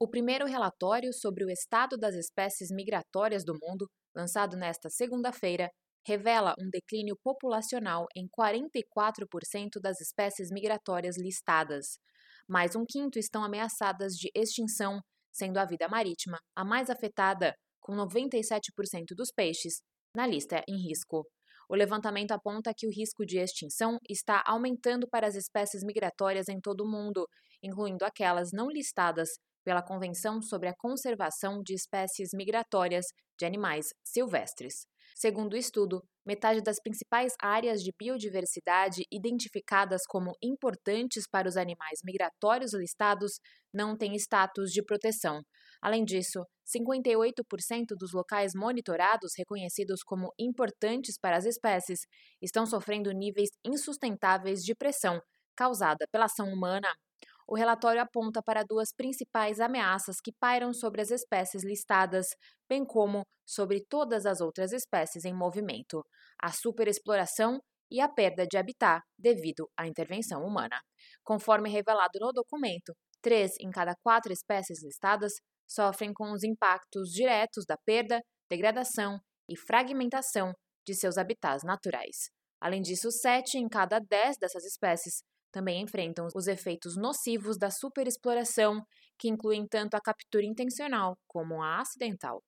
O 0.00 0.06
primeiro 0.06 0.46
relatório 0.46 1.12
sobre 1.12 1.44
o 1.44 1.50
estado 1.50 1.96
das 1.98 2.14
espécies 2.14 2.70
migratórias 2.70 3.44
do 3.44 3.52
mundo, 3.60 3.90
lançado 4.14 4.56
nesta 4.56 4.88
segunda-feira, 4.88 5.68
revela 6.06 6.54
um 6.56 6.70
declínio 6.70 7.18
populacional 7.20 8.06
em 8.14 8.28
44% 8.28 9.80
das 9.82 10.00
espécies 10.00 10.52
migratórias 10.52 11.18
listadas. 11.18 11.98
Mais 12.48 12.76
um 12.76 12.84
quinto 12.88 13.18
estão 13.18 13.42
ameaçadas 13.42 14.12
de 14.12 14.30
extinção, 14.36 15.00
sendo 15.32 15.58
a 15.58 15.64
vida 15.64 15.88
marítima 15.88 16.38
a 16.54 16.64
mais 16.64 16.90
afetada, 16.90 17.52
com 17.80 17.96
97% 17.96 19.16
dos 19.16 19.32
peixes 19.32 19.82
na 20.14 20.28
lista 20.28 20.62
em 20.68 20.76
risco. 20.76 21.26
O 21.68 21.74
levantamento 21.74 22.30
aponta 22.30 22.72
que 22.72 22.86
o 22.86 22.90
risco 22.90 23.26
de 23.26 23.38
extinção 23.38 23.98
está 24.08 24.44
aumentando 24.46 25.08
para 25.08 25.26
as 25.26 25.34
espécies 25.34 25.82
migratórias 25.82 26.48
em 26.48 26.60
todo 26.60 26.82
o 26.82 26.88
mundo, 26.88 27.26
incluindo 27.60 28.04
aquelas 28.04 28.52
não 28.52 28.70
listadas 28.70 29.30
pela 29.68 29.82
Convenção 29.82 30.40
sobre 30.40 30.66
a 30.66 30.74
Conservação 30.74 31.62
de 31.62 31.74
Espécies 31.74 32.30
Migratórias 32.32 33.04
de 33.38 33.44
Animais 33.44 33.88
Silvestres. 34.02 34.86
Segundo 35.14 35.52
o 35.52 35.56
estudo, 35.58 36.02
metade 36.24 36.62
das 36.62 36.80
principais 36.82 37.34
áreas 37.38 37.82
de 37.82 37.92
biodiversidade 37.98 39.02
identificadas 39.12 40.06
como 40.08 40.32
importantes 40.42 41.24
para 41.30 41.46
os 41.46 41.58
animais 41.58 41.98
migratórios 42.02 42.72
listados 42.72 43.32
não 43.70 43.94
têm 43.94 44.14
status 44.14 44.70
de 44.70 44.82
proteção. 44.82 45.42
Além 45.82 46.02
disso, 46.02 46.46
58% 46.66 47.88
dos 47.90 48.14
locais 48.14 48.52
monitorados 48.56 49.32
reconhecidos 49.36 50.02
como 50.02 50.32
importantes 50.38 51.18
para 51.20 51.36
as 51.36 51.44
espécies 51.44 52.00
estão 52.40 52.64
sofrendo 52.64 53.12
níveis 53.12 53.50
insustentáveis 53.62 54.62
de 54.62 54.74
pressão 54.74 55.20
causada 55.54 56.06
pela 56.10 56.24
ação 56.24 56.48
humana 56.50 56.88
o 57.48 57.56
relatório 57.56 58.02
aponta 58.02 58.42
para 58.42 58.62
duas 58.62 58.92
principais 58.92 59.58
ameaças 59.58 60.16
que 60.22 60.32
pairam 60.38 60.72
sobre 60.74 61.00
as 61.00 61.10
espécies 61.10 61.64
listadas, 61.64 62.26
bem 62.68 62.84
como 62.84 63.22
sobre 63.46 63.82
todas 63.88 64.26
as 64.26 64.42
outras 64.42 64.70
espécies 64.70 65.24
em 65.24 65.32
movimento: 65.32 66.04
a 66.42 66.52
superexploração 66.52 67.58
e 67.90 68.02
a 68.02 68.08
perda 68.08 68.46
de 68.46 68.58
habitat 68.58 69.02
devido 69.18 69.66
à 69.78 69.86
intervenção 69.86 70.42
humana. 70.44 70.78
Conforme 71.24 71.70
revelado 71.70 72.18
no 72.20 72.32
documento, 72.32 72.92
três 73.22 73.52
em 73.60 73.70
cada 73.70 73.94
quatro 74.02 74.30
espécies 74.30 74.84
listadas 74.84 75.32
sofrem 75.66 76.12
com 76.12 76.30
os 76.32 76.44
impactos 76.44 77.10
diretos 77.10 77.64
da 77.66 77.78
perda, 77.78 78.20
degradação 78.50 79.18
e 79.48 79.56
fragmentação 79.56 80.52
de 80.86 80.94
seus 80.94 81.16
habitats 81.16 81.62
naturais. 81.64 82.28
Além 82.60 82.82
disso, 82.82 83.10
sete 83.10 83.56
em 83.56 83.68
cada 83.68 83.98
dez 83.98 84.36
dessas 84.38 84.64
espécies 84.64 85.22
também 85.50 85.82
enfrentam 85.82 86.26
os 86.34 86.46
efeitos 86.46 86.96
nocivos 86.96 87.58
da 87.58 87.70
superexploração, 87.70 88.82
que 89.18 89.28
incluem 89.28 89.66
tanto 89.66 89.94
a 89.94 90.00
captura 90.00 90.44
intencional 90.44 91.16
como 91.26 91.62
a 91.62 91.80
acidental. 91.80 92.42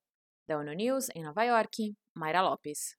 Da 0.46 0.58
ONU 0.58 0.72
News, 0.72 1.08
em 1.14 1.22
Nova 1.22 1.44
York, 1.44 1.94
Mayra 2.14 2.42
Lopes. 2.42 2.96